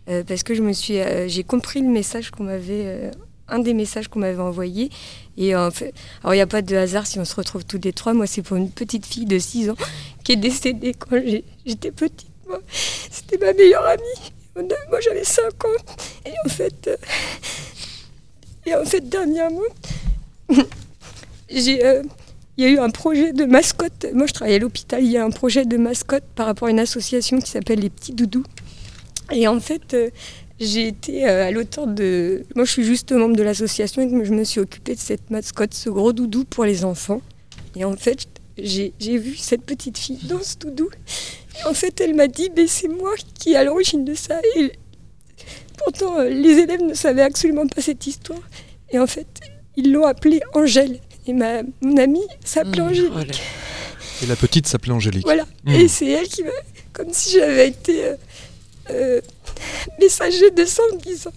euh, 0.08 0.22
parce 0.26 0.42
que 0.42 0.54
je 0.54 0.62
me 0.62 0.72
suis, 0.72 0.98
euh, 0.98 1.28
j'ai 1.28 1.44
compris 1.44 1.80
le 1.80 1.88
message 1.88 2.30
qu'on 2.30 2.44
m'avait, 2.44 2.84
euh, 2.86 3.10
un 3.48 3.58
des 3.58 3.74
messages 3.74 4.08
qu'on 4.08 4.18
m'avait 4.20 4.40
envoyé. 4.40 4.90
Et 5.36 5.56
en 5.56 5.70
fait, 5.70 5.94
alors 6.22 6.34
il 6.34 6.38
n'y 6.38 6.42
a 6.42 6.46
pas 6.46 6.62
de 6.62 6.76
hasard 6.76 7.06
si 7.06 7.18
on 7.18 7.24
se 7.24 7.34
retrouve 7.34 7.64
tous 7.64 7.80
les 7.82 7.92
trois. 7.92 8.14
Moi, 8.14 8.26
c'est 8.26 8.42
pour 8.42 8.56
une 8.56 8.70
petite 8.70 9.06
fille 9.06 9.26
de 9.26 9.38
6 9.38 9.70
ans 9.70 9.76
qui 10.22 10.32
est 10.32 10.36
décédée 10.36 10.94
quand 10.94 11.20
j'étais 11.64 11.90
petite. 11.90 12.28
C'était 13.10 13.38
ma 13.38 13.52
meilleure 13.52 13.84
amie. 13.84 14.66
Moi, 14.90 15.00
j'avais 15.00 15.24
5 15.24 15.64
ans. 15.64 15.68
Et 16.26 16.32
en 16.44 16.48
fait, 16.48 16.90
et 18.66 18.74
en 18.74 18.84
fait, 18.84 19.08
dernièrement. 19.08 19.60
Euh, 21.56 22.02
il 22.56 22.64
y 22.64 22.66
a 22.66 22.70
eu 22.70 22.78
un 22.78 22.90
projet 22.90 23.32
de 23.32 23.44
mascotte. 23.44 24.06
Moi, 24.12 24.26
je 24.26 24.32
travaille 24.32 24.54
à 24.54 24.58
l'hôpital. 24.58 25.02
Il 25.02 25.10
y 25.10 25.16
a 25.16 25.24
un 25.24 25.30
projet 25.30 25.64
de 25.64 25.76
mascotte 25.76 26.24
par 26.34 26.46
rapport 26.46 26.68
à 26.68 26.70
une 26.70 26.78
association 26.78 27.40
qui 27.40 27.50
s'appelle 27.50 27.80
Les 27.80 27.90
Petits 27.90 28.12
Doudous. 28.12 28.44
Et 29.32 29.48
en 29.48 29.58
fait, 29.58 29.94
euh, 29.94 30.10
j'ai 30.60 30.86
été 30.86 31.28
euh, 31.28 31.48
à 31.48 31.50
l'auteur 31.50 31.86
de. 31.86 32.44
Moi, 32.54 32.64
je 32.64 32.70
suis 32.70 32.84
juste 32.84 33.10
membre 33.12 33.34
de 33.34 33.42
l'association 33.42 34.02
et 34.02 34.24
je 34.24 34.32
me 34.32 34.44
suis 34.44 34.60
occupée 34.60 34.94
de 34.94 35.00
cette 35.00 35.30
mascotte, 35.30 35.74
ce 35.74 35.90
gros 35.90 36.12
doudou 36.12 36.44
pour 36.44 36.64
les 36.64 36.84
enfants. 36.84 37.22
Et 37.74 37.84
en 37.84 37.96
fait, 37.96 38.26
j'ai 38.56 38.92
vu 39.00 39.34
cette 39.36 39.62
petite 39.62 39.98
fille 39.98 40.20
dans 40.24 40.42
ce 40.42 40.56
doudou. 40.56 40.90
Et 41.60 41.68
en 41.68 41.74
fait, 41.74 42.00
elle 42.00 42.14
m'a 42.14 42.28
dit 42.28 42.50
ben, 42.54 42.68
c'est 42.68 42.88
moi 42.88 43.14
qui 43.34 43.54
est 43.54 43.56
à 43.56 43.64
l'origine 43.64 44.04
de 44.04 44.14
ça. 44.14 44.40
Et 44.56 44.70
pourtant, 45.76 46.20
les 46.22 46.58
élèves 46.58 46.82
ne 46.82 46.94
savaient 46.94 47.22
absolument 47.22 47.66
pas 47.66 47.82
cette 47.82 48.06
histoire. 48.06 48.42
Et 48.90 49.00
en 49.00 49.08
fait, 49.08 49.26
ils 49.76 49.90
l'ont 49.90 50.06
appelée 50.06 50.40
Angèle. 50.54 51.00
Et 51.26 51.32
ma, 51.32 51.62
mon 51.80 51.96
amie 51.96 52.26
s'appelait 52.44 52.82
mmh, 52.82 52.86
Angélique. 52.86 53.42
Et 54.22 54.26
la 54.26 54.36
petite 54.36 54.66
s'appelait 54.66 54.92
Angélique. 54.92 55.24
Voilà. 55.24 55.46
Mmh. 55.64 55.74
Et 55.74 55.88
c'est 55.88 56.08
elle 56.08 56.28
qui 56.28 56.42
m'a. 56.42 56.50
Comme 56.92 57.12
si 57.12 57.38
j'avais 57.38 57.68
été 57.68 58.04
euh, 58.04 58.14
euh, 58.90 59.20
messager 60.00 60.50
de 60.50 60.64
ça 60.64 60.82
en 60.92 60.96
disant 60.96 61.32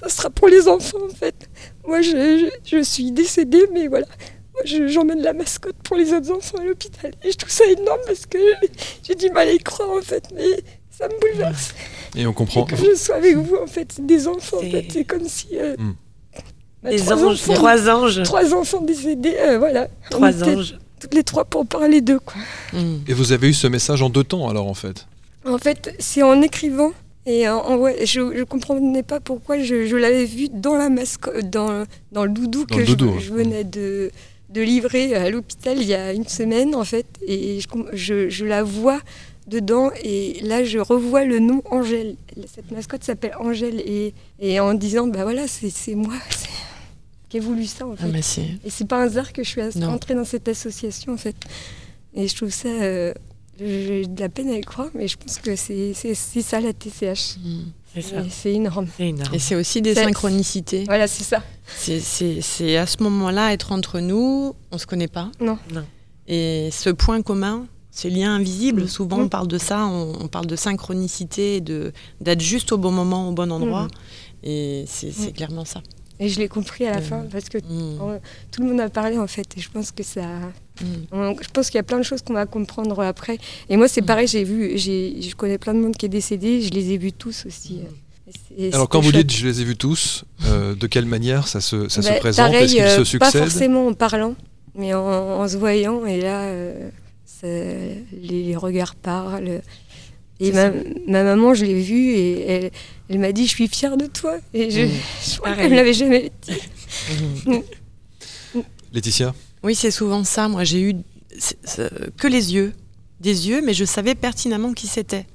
ça 0.00 0.08
sera 0.08 0.30
pour 0.30 0.48
les 0.48 0.68
enfants 0.68 1.04
en 1.04 1.14
fait. 1.14 1.34
Moi 1.86 2.00
je, 2.00 2.50
je, 2.64 2.82
suis 2.82 3.10
décédée, 3.10 3.64
mais 3.72 3.88
voilà. 3.88 4.06
Moi 4.54 4.62
j'emmène 4.88 5.20
la 5.22 5.32
mascotte 5.32 5.76
pour 5.84 5.96
les 5.96 6.12
autres 6.12 6.30
enfants 6.30 6.58
à 6.58 6.64
l'hôpital. 6.64 7.12
Et 7.22 7.32
je 7.32 7.36
trouve 7.36 7.50
ça 7.50 7.66
énorme 7.66 8.00
parce 8.06 8.24
que 8.24 8.38
j'ai 9.02 9.14
du 9.14 9.28
mal 9.30 9.48
à 9.48 9.52
y 9.52 9.58
croire 9.58 9.90
en 9.90 10.00
fait. 10.00 10.28
Mais 10.34 10.62
ça 10.90 11.08
me 11.08 11.20
bouleverse. 11.20 11.74
Et 12.14 12.26
on 12.26 12.32
comprend. 12.32 12.64
que 12.64 12.76
je 12.76 12.94
sois 12.94 13.16
avec 13.16 13.36
vous 13.36 13.56
en 13.56 13.66
fait, 13.66 14.04
des 14.04 14.28
enfants 14.28 14.58
en 14.58 14.70
fait. 14.70 14.86
C'est 14.90 15.04
comme 15.04 15.28
si. 15.28 15.48
Euh, 15.54 15.76
mmh. 15.76 15.94
Des 16.84 16.96
trois 16.96 17.24
anges, 17.24 17.40
enfants, 17.40 17.54
trois 17.54 17.88
anges. 17.88 18.22
Trois 18.24 18.54
enfants 18.54 18.80
décédés, 18.80 19.36
euh, 19.38 19.58
voilà. 19.58 19.88
Trois 20.10 20.42
anges. 20.42 20.76
Toutes 21.00 21.14
les 21.14 21.22
trois 21.22 21.44
pour 21.44 21.66
parler 21.66 22.00
d'eux, 22.00 22.20
quoi. 22.20 22.40
Hmm. 22.72 22.98
Et 23.06 23.12
vous 23.12 23.32
avez 23.32 23.48
eu 23.48 23.54
ce 23.54 23.66
message 23.66 24.02
en 24.02 24.10
deux 24.10 24.24
temps, 24.24 24.48
alors, 24.48 24.66
en 24.66 24.74
fait? 24.74 25.06
En 25.44 25.58
fait, 25.58 25.94
c'est 25.98 26.22
en 26.22 26.40
écrivant. 26.42 26.92
Et 27.24 27.48
en, 27.48 27.76
ouais, 27.76 28.04
je 28.04 28.20
ne 28.20 28.44
comprenais 28.44 29.04
pas 29.04 29.20
pourquoi 29.20 29.60
je, 29.60 29.94
l'avais 29.94 30.24
vu 30.24 30.48
dans 30.52 30.74
la 30.74 30.88
mascotte, 30.88 31.48
dans, 31.50 31.84
dans 32.10 32.24
le 32.24 32.30
doudou 32.30 32.66
que 32.66 32.84
je, 32.84 33.32
venais 33.32 33.62
de, 33.62 34.10
de 34.50 34.60
livrer 34.60 35.14
à 35.14 35.30
l'hôpital 35.30 35.76
il 35.80 35.86
y 35.86 35.94
a 35.94 36.12
une 36.12 36.26
semaine, 36.26 36.74
en 36.74 36.84
fait. 36.84 37.06
Et 37.26 37.60
je, 37.92 38.28
je 38.28 38.44
la 38.44 38.64
vois 38.64 38.98
dedans 39.46 39.90
et 40.02 40.40
là 40.42 40.64
je 40.64 40.78
revois 40.78 41.24
le 41.24 41.38
nom 41.38 41.62
Angèle. 41.70 42.16
Cette 42.52 42.70
mascotte 42.70 43.04
s'appelle 43.04 43.34
Angèle 43.38 43.80
et, 43.80 44.14
et, 44.38 44.60
en 44.60 44.74
disant 44.74 45.06
bah 45.06 45.24
voilà 45.24 45.46
c'est 45.48 45.94
moi, 45.94 46.14
qui 47.32 47.38
ai 47.38 47.40
voulu 47.40 47.64
ça 47.64 47.86
en 47.86 47.94
ah, 47.98 48.22
fait. 48.22 48.42
et 48.62 48.68
c'est 48.68 48.86
pas 48.86 49.00
un 49.00 49.06
hasard 49.06 49.32
que 49.32 49.42
je 49.42 49.48
suis 49.48 49.62
entrée 49.84 50.14
dans 50.14 50.26
cette 50.26 50.48
association 50.48 51.14
en 51.14 51.16
fait. 51.16 51.36
Et 52.12 52.28
je 52.28 52.36
trouve 52.36 52.50
ça, 52.50 52.68
euh, 52.68 53.14
j'ai 53.58 54.04
de 54.04 54.20
la 54.20 54.28
peine 54.28 54.50
à 54.50 54.58
y 54.58 54.60
croire, 54.60 54.90
mais 54.94 55.08
je 55.08 55.16
pense 55.16 55.38
que 55.38 55.56
c'est 55.56 55.94
ça 55.94 56.60
la 56.60 56.74
TCH. 56.74 57.38
Mmh. 57.42 58.00
C'est 58.28 58.52
énorme. 58.52 58.86
énorme. 58.98 59.34
Et 59.34 59.38
c'est 59.38 59.54
aussi 59.54 59.80
des 59.80 59.94
synchronicités. 59.94 60.84
Voilà, 60.84 61.06
c'est 61.06 61.24
ça. 61.24 61.42
C'est 61.78 62.76
à 62.76 62.84
ce 62.84 63.02
moment-là, 63.02 63.54
être 63.54 63.72
entre 63.72 64.00
nous, 64.00 64.54
on 64.70 64.76
se 64.76 64.84
connaît 64.86 65.08
pas. 65.08 65.30
Non. 65.40 65.58
non. 65.72 65.84
Et 66.28 66.68
ce 66.70 66.90
point 66.90 67.22
commun, 67.22 67.66
ces 67.90 68.10
liens 68.10 68.34
invisibles, 68.34 68.82
mmh. 68.82 68.88
souvent 68.88 69.20
on 69.20 69.24
mmh. 69.24 69.30
parle 69.30 69.48
de 69.48 69.56
ça, 69.56 69.86
on, 69.86 70.28
parle 70.28 70.46
de 70.46 70.56
synchronicité, 70.56 71.62
d'être 71.62 72.42
juste 72.42 72.72
au 72.72 72.78
bon 72.78 72.90
moment, 72.90 73.30
au 73.30 73.32
bon 73.32 73.50
endroit. 73.50 73.88
Et 74.42 74.84
c'est 74.86 75.32
clairement 75.32 75.64
ça. 75.64 75.80
Et 76.22 76.28
je 76.28 76.38
l'ai 76.38 76.48
compris 76.48 76.86
à 76.86 76.94
la 76.94 77.00
fin 77.02 77.24
parce 77.32 77.48
que 77.48 77.58
mm. 77.58 78.20
tout 78.52 78.62
le 78.62 78.68
monde 78.68 78.80
a 78.80 78.88
parlé 78.88 79.18
en 79.18 79.26
fait. 79.26 79.46
Et 79.56 79.60
je 79.60 79.68
pense 79.68 79.90
que 79.90 80.04
ça. 80.04 80.22
Mm. 80.80 81.32
Je 81.42 81.48
pense 81.52 81.66
qu'il 81.66 81.78
y 81.78 81.80
a 81.80 81.82
plein 81.82 81.98
de 81.98 82.04
choses 82.04 82.22
qu'on 82.22 82.34
va 82.34 82.46
comprendre 82.46 83.00
après. 83.00 83.38
Et 83.68 83.76
moi, 83.76 83.88
c'est 83.88 84.02
mm. 84.02 84.06
pareil, 84.06 84.28
j'ai 84.28 84.44
vu, 84.44 84.78
je 84.78 85.34
connais 85.34 85.58
plein 85.58 85.74
de 85.74 85.80
monde 85.80 85.96
qui 85.96 86.06
est 86.06 86.10
décédé, 86.20 86.62
je 86.62 86.70
les 86.70 86.92
ai 86.92 86.96
vus 86.96 87.12
tous 87.12 87.44
aussi. 87.46 87.80
Alors, 88.72 88.88
quand 88.88 89.00
vous 89.00 89.12
dites 89.12 89.32
je 89.32 89.46
les 89.46 89.60
ai 89.60 89.64
vus 89.64 89.76
tous, 89.76 90.24
euh, 90.46 90.74
de 90.76 90.86
quelle 90.86 91.06
manière 91.06 91.48
ça 91.48 91.60
se, 91.60 91.88
ça 91.88 92.02
se 92.02 92.08
bah, 92.08 92.14
présente? 92.20 92.54
Est-ce 92.54 92.72
qu'ils 92.72 92.82
se 92.82 93.00
euh, 93.00 93.04
succèdent? 93.04 93.32
Pas 93.32 93.38
forcément 93.38 93.88
en 93.88 93.94
parlant, 93.94 94.36
mais 94.76 94.94
en, 94.94 95.46
se 95.48 95.56
voyant. 95.56 96.06
Et 96.06 96.20
là, 96.20 96.44
euh, 96.44 96.88
les 97.42 98.54
regards 98.56 98.94
parlent. 98.94 99.60
Et 100.40 100.50
ma, 100.50 100.70
ma, 101.06 101.22
maman, 101.22 101.54
je 101.54 101.64
l'ai 101.64 101.80
vue 101.80 102.14
et 102.14 102.48
elle, 102.48 102.70
elle 103.12 103.18
m'a 103.18 103.32
dit 103.32 103.46
Je 103.46 103.50
suis 103.50 103.68
fière 103.68 103.96
de 103.96 104.06
toi. 104.06 104.38
Et 104.54 104.70
je, 104.70 104.80
mmh. 104.80 105.68
ne 105.70 105.74
l'avait 105.74 105.92
jamais 105.92 106.32
dit. 106.42 106.58
Mmh. 107.46 108.60
Laetitia 108.92 109.34
Oui, 109.62 109.74
c'est 109.74 109.90
souvent 109.90 110.24
ça. 110.24 110.48
Moi, 110.48 110.64
j'ai 110.64 110.80
eu 110.80 110.94
que 112.16 112.26
les 112.26 112.54
yeux. 112.54 112.72
Des 113.20 113.48
yeux, 113.48 113.62
mais 113.62 113.72
je 113.72 113.84
savais 113.84 114.16
pertinemment 114.16 114.72
qui 114.72 114.88
c'était. 114.88 115.26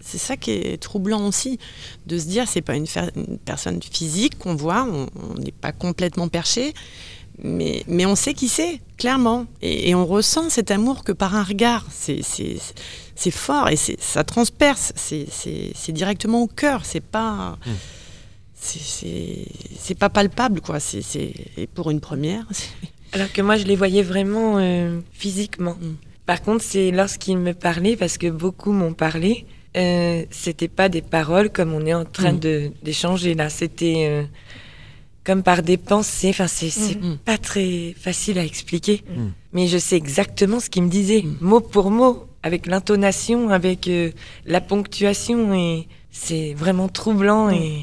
C'est 0.00 0.18
ça 0.18 0.36
qui 0.36 0.52
est 0.52 0.80
troublant 0.80 1.26
aussi, 1.26 1.58
de 2.06 2.16
se 2.16 2.26
dire 2.26 2.48
c'est 2.48 2.62
pas 2.62 2.76
une, 2.76 2.86
une, 3.16 3.38
personne 3.38 3.80
physique 3.82 4.38
qu'on 4.38 4.54
voit, 4.54 4.88
on 4.88 5.34
n'est 5.38 5.52
pas 5.52 5.72
complètement 5.72 6.28
perché, 6.28 6.72
mais, 7.42 7.82
mais 7.88 8.06
on 8.06 8.14
sait 8.14 8.34
qui 8.34 8.48
c'est, 8.48 8.80
clairement. 8.96 9.46
Et, 9.60 9.94
on 9.94 10.06
ressent 10.06 10.50
cet 10.50 10.70
amour 10.70 11.04
que 11.04 11.12
par 11.12 11.34
un 11.34 11.42
regard. 11.42 11.86
C'est 11.90 13.30
fort 13.30 13.68
et 13.68 13.76
ça 13.76 14.24
transperce. 14.24 14.92
C'est 14.96 15.92
directement 15.92 16.42
au 16.42 16.46
cœur. 16.46 16.84
C'est 16.84 17.04
pas. 17.04 17.58
C'est 18.56 19.98
pas 19.98 20.08
palpable, 20.08 20.60
quoi. 20.60 20.80
C'est 20.80 21.32
pour 21.74 21.90
une 21.90 22.00
première. 22.00 22.46
Alors 23.12 23.30
que 23.32 23.42
moi, 23.42 23.56
je 23.56 23.64
les 23.64 23.76
voyais 23.76 24.02
vraiment 24.02 24.58
euh, 24.58 24.98
physiquement. 25.12 25.76
Hmm. 25.80 25.94
Par 26.26 26.42
contre, 26.42 26.64
c'est 26.64 26.90
lorsqu'ils 26.90 27.38
me 27.38 27.52
parlaient, 27.52 27.96
parce 27.96 28.18
que 28.18 28.28
beaucoup 28.28 28.72
m'ont 28.72 28.92
parlé, 28.92 29.46
euh, 29.76 30.24
c'était 30.30 30.68
pas 30.68 30.88
des 30.88 31.02
paroles 31.02 31.50
comme 31.50 31.72
on 31.74 31.86
est 31.86 31.94
en 31.94 32.04
train 32.04 32.32
hmm. 32.32 32.72
d'échanger 32.82 33.34
là. 33.34 33.50
C'était. 33.50 34.06
Euh, 34.08 34.24
comme 35.24 35.42
par 35.42 35.62
des 35.62 35.76
pensées. 35.76 36.30
Enfin, 36.30 36.46
c'est 36.46 36.96
mm. 37.00 37.12
Mm. 37.12 37.16
pas 37.24 37.38
très 37.38 37.94
facile 37.98 38.38
à 38.38 38.44
expliquer. 38.44 39.02
Mm. 39.08 39.28
Mais 39.52 39.66
je 39.66 39.78
sais 39.78 39.96
exactement 39.96 40.60
ce 40.60 40.70
qu'il 40.70 40.82
me 40.82 40.90
disait, 40.90 41.24
mot 41.40 41.60
pour 41.60 41.90
mot, 41.90 42.26
avec 42.42 42.66
l'intonation, 42.66 43.48
avec 43.48 43.88
euh, 43.88 44.10
la 44.46 44.60
ponctuation. 44.60 45.54
Et 45.54 45.88
c'est 46.12 46.54
vraiment 46.54 46.88
troublant. 46.88 47.50
Et... 47.50 47.80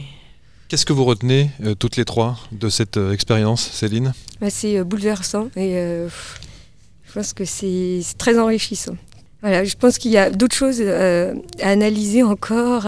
Qu'est-ce 0.67 0.85
que 0.85 0.93
vous 0.93 1.05
retenez, 1.05 1.49
euh, 1.63 1.73
toutes 1.73 1.97
les 1.97 2.05
trois, 2.05 2.37
de 2.51 2.69
cette 2.69 2.97
euh, 2.97 3.11
expérience, 3.11 3.69
Céline? 3.71 4.13
Bah, 4.39 4.49
C'est 4.49 4.83
bouleversant 4.83 5.49
et 5.55 5.73
je 5.73 7.13
pense 7.13 7.33
que 7.33 7.43
c'est 7.43 8.01
très 8.17 8.39
enrichissant. 8.39 8.95
Voilà, 9.41 9.63
je 9.63 9.75
pense 9.75 9.97
qu'il 9.97 10.11
y 10.11 10.17
a 10.17 10.29
d'autres 10.29 10.55
choses 10.55 10.81
à 10.81 11.33
analyser 11.61 12.21
encore, 12.21 12.87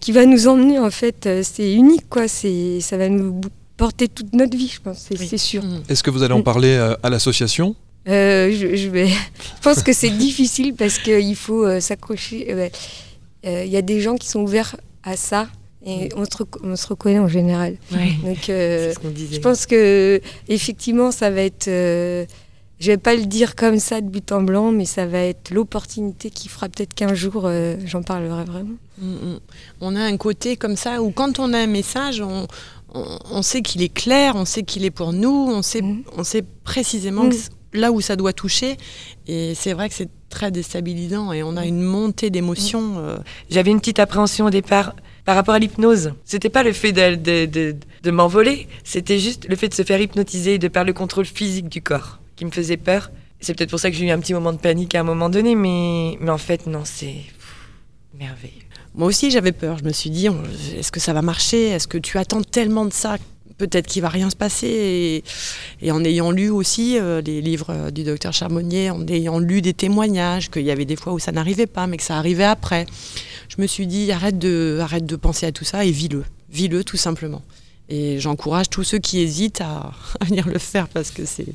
qui 0.00 0.12
va 0.12 0.26
nous 0.26 0.46
emmener 0.46 0.78
en 0.78 0.90
fait. 0.90 1.28
c'est 1.42 1.74
unique, 1.74 2.08
quoi. 2.08 2.28
C'est, 2.28 2.80
ça 2.80 2.96
va 2.96 3.08
nous 3.08 3.40
porter 3.82 4.06
toute 4.06 4.32
notre 4.32 4.56
vie, 4.56 4.68
je 4.68 4.80
pense, 4.80 5.08
c'est 5.12 5.38
sûr. 5.38 5.64
Mm. 5.64 5.82
Est-ce 5.88 6.04
que 6.04 6.10
vous 6.10 6.22
allez 6.22 6.34
en 6.34 6.42
parler 6.42 6.74
euh, 6.74 6.94
à, 7.02 7.10
l'association? 7.10 7.74
Euh, 8.08 8.52
je, 8.52 8.88
vais... 8.88 9.08
je, 9.08 9.60
pense 9.60 9.82
que 9.82 9.92
c'est 9.92 10.10
difficile 10.10 10.74
parce 10.74 10.98
qu'il 10.98 11.34
faut 11.34 11.66
euh, 11.66 11.80
s'accrocher. 11.80 12.70
Il 13.42 13.66
y 13.66 13.76
a 13.76 13.82
des 13.82 14.00
gens 14.00 14.14
qui 14.14 14.28
sont 14.28 14.42
ouverts 14.42 14.76
à 15.02 15.16
ça 15.16 15.48
et 15.84 16.04
mm. 16.04 16.08
on 16.16 16.24
se, 16.24 16.44
on 16.62 16.76
se 16.76 16.86
reconnaît 16.86 17.18
en 17.18 17.26
général. 17.26 17.76
Donc, 17.90 18.44
ce 18.46 18.94
je 19.32 19.40
pense 19.40 19.66
que 19.66 20.20
effectivement, 20.48 21.10
ça 21.10 21.30
va 21.30 21.40
être. 21.40 21.66
je 21.66 22.86
vais 22.86 22.98
pas 22.98 23.16
le 23.16 23.26
dire 23.26 23.56
comme 23.56 23.80
ça 23.80 24.00
de 24.00 24.08
but 24.08 24.30
en 24.30 24.42
blanc, 24.42 24.70
mais 24.70 24.84
ça 24.84 25.06
va 25.06 25.18
être 25.18 25.50
l'opportunité 25.50 26.30
qui 26.30 26.48
fera 26.48 26.68
peut-être 26.68 26.94
qu'un 26.94 27.14
jour 27.14 27.50
j'en 27.84 28.04
parlerai 28.04 28.44
vraiment. 28.44 28.76
Mm, 28.98 29.38
on 29.80 29.96
a 29.96 30.02
un 30.02 30.16
côté 30.16 30.56
comme 30.56 30.76
ça 30.76 31.02
où 31.02 31.10
quand 31.10 31.40
on 31.40 31.52
a 31.52 31.58
un 31.58 31.66
message, 31.66 32.20
on, 32.20 32.46
on, 32.94 33.42
sait 33.42 33.62
qu'il 33.62 33.82
est 33.82 33.92
clair, 33.92 34.36
on 34.36 34.44
sait 34.44 34.62
qu'il 34.62 34.84
est 34.84 34.90
pour 34.90 35.12
nous, 35.12 35.30
on 35.30 35.62
sait, 35.62 35.82
mm. 35.82 36.04
on 36.16 36.24
sait 36.24 36.44
précisément 36.64 37.24
mm. 37.24 37.32
là 37.74 37.92
où 37.92 38.00
ça 38.00 38.16
doit 38.16 38.32
toucher. 38.32 38.76
Et 39.26 39.54
c'est 39.54 39.72
vrai 39.72 39.88
que 39.88 39.94
c'est 39.94 40.10
très 40.28 40.50
déstabilisant 40.50 41.32
et 41.32 41.42
on 41.42 41.56
a 41.56 41.66
une 41.66 41.82
montée 41.82 42.30
d'émotions. 42.30 42.94
Euh. 42.98 43.16
J'avais 43.50 43.70
une 43.70 43.80
petite 43.80 43.98
appréhension 43.98 44.46
au 44.46 44.50
départ 44.50 44.94
par 45.24 45.36
rapport 45.36 45.54
à 45.54 45.58
l'hypnose. 45.58 46.14
C'était 46.24 46.48
pas 46.48 46.62
le 46.62 46.72
fait 46.72 46.92
de, 46.92 48.10
m'envoler, 48.10 48.66
c'était 48.82 49.18
juste 49.18 49.46
le 49.48 49.56
fait 49.56 49.68
de 49.68 49.74
se 49.74 49.82
faire 49.82 50.00
hypnotiser, 50.00 50.58
de 50.58 50.68
par 50.68 50.84
le 50.84 50.92
contrôle 50.92 51.26
physique 51.26 51.68
du 51.68 51.82
corps 51.82 52.18
qui 52.36 52.44
me 52.44 52.50
faisait 52.50 52.76
peur. 52.76 53.10
C'est 53.40 53.54
peut-être 53.54 53.70
pour 53.70 53.80
ça 53.80 53.90
que 53.90 53.96
j'ai 53.96 54.06
eu 54.06 54.10
un 54.10 54.18
petit 54.18 54.34
moment 54.34 54.52
de 54.52 54.58
panique 54.58 54.94
à 54.94 55.00
un 55.00 55.04
moment 55.04 55.28
donné, 55.28 55.54
mais, 55.54 56.16
mais 56.20 56.30
en 56.30 56.38
fait, 56.38 56.66
non, 56.66 56.82
c'est 56.84 57.16
merveilleux. 58.18 58.62
Moi 58.94 59.08
aussi, 59.08 59.30
j'avais 59.30 59.52
peur. 59.52 59.78
Je 59.78 59.84
me 59.84 59.92
suis 59.92 60.10
dit, 60.10 60.28
est-ce 60.76 60.92
que 60.92 61.00
ça 61.00 61.12
va 61.12 61.22
marcher? 61.22 61.68
Est-ce 61.68 61.88
que 61.88 61.98
tu 61.98 62.18
attends 62.18 62.42
tellement 62.42 62.84
de 62.84 62.92
ça? 62.92 63.16
Peut-être 63.56 63.86
qu'il 63.86 64.02
va 64.02 64.08
rien 64.08 64.28
se 64.28 64.36
passer. 64.36 65.24
Et, 65.80 65.92
en 65.92 66.04
ayant 66.04 66.30
lu 66.30 66.50
aussi 66.50 66.98
euh, 66.98 67.22
les 67.22 67.40
livres 67.40 67.70
euh, 67.70 67.90
du 67.90 68.04
docteur 68.04 68.32
Charbonnier, 68.32 68.90
en 68.90 69.06
ayant 69.06 69.38
lu 69.38 69.62
des 69.62 69.72
témoignages, 69.72 70.50
qu'il 70.50 70.62
y 70.62 70.70
avait 70.70 70.84
des 70.84 70.96
fois 70.96 71.12
où 71.12 71.18
ça 71.18 71.32
n'arrivait 71.32 71.66
pas, 71.66 71.86
mais 71.86 71.96
que 71.96 72.02
ça 72.02 72.16
arrivait 72.16 72.44
après, 72.44 72.86
je 73.48 73.60
me 73.60 73.66
suis 73.66 73.86
dit, 73.86 74.10
arrête 74.12 74.38
de, 74.38 74.78
arrête 74.80 75.06
de 75.06 75.16
penser 75.16 75.46
à 75.46 75.52
tout 75.52 75.64
ça 75.64 75.84
et 75.84 75.90
vis-le. 75.90 76.24
Vis-le 76.50 76.84
tout 76.84 76.96
simplement. 76.96 77.42
Et 77.88 78.20
j'encourage 78.20 78.68
tous 78.68 78.84
ceux 78.84 78.98
qui 78.98 79.20
hésitent 79.20 79.60
à 79.60 79.92
venir 80.26 80.46
le 80.48 80.58
faire 80.58 80.88
parce 80.88 81.10
que 81.10 81.24
c'est 81.24 81.48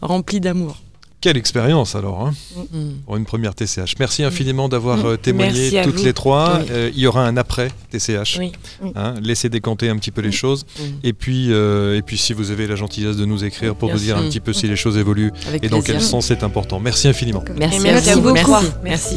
rempli 0.00 0.40
d'amour. 0.40 0.80
Quelle 1.24 1.38
expérience 1.38 1.94
alors, 1.94 2.20
hein, 2.20 2.34
mm. 2.54 2.78
pour 3.06 3.16
une 3.16 3.24
première 3.24 3.54
TCH. 3.54 3.94
Merci 3.98 4.20
mm. 4.20 4.26
infiniment 4.26 4.68
d'avoir 4.68 4.98
mm. 4.98 5.06
euh, 5.06 5.16
témoigné 5.16 5.82
toutes 5.82 6.02
les 6.02 6.12
trois. 6.12 6.60
Euh, 6.70 6.90
il 6.94 7.00
y 7.00 7.06
aura 7.06 7.26
un 7.26 7.38
après 7.38 7.70
TCH. 7.90 8.40
Hein, 8.94 9.14
laissez 9.22 9.48
décanter 9.48 9.88
un 9.88 9.96
petit 9.96 10.10
peu 10.10 10.20
les 10.20 10.32
choses. 10.32 10.66
Et 11.02 11.14
puis, 11.14 11.46
euh, 11.50 11.96
et 11.96 12.02
puis, 12.02 12.18
si 12.18 12.34
vous 12.34 12.50
avez 12.50 12.66
la 12.66 12.76
gentillesse 12.76 13.16
de 13.16 13.24
nous 13.24 13.42
écrire 13.42 13.74
pour 13.74 13.90
nous 13.90 13.98
dire 13.98 14.18
un 14.18 14.24
petit 14.24 14.40
peu 14.40 14.52
si 14.52 14.66
les 14.66 14.76
choses 14.76 14.98
évoluent 14.98 15.32
et 15.62 15.70
dans 15.70 15.80
quel 15.80 16.02
sens 16.02 16.26
c'est 16.26 16.42
important. 16.42 16.78
Merci 16.78 17.08
infiniment. 17.08 17.42
Merci, 17.56 17.80
merci, 17.80 18.20
beaucoup. 18.20 18.56
merci. 18.82 19.16